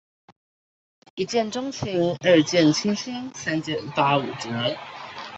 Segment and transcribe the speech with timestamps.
[1.13, 4.49] 一見鍾情，二見傾心，三件八五折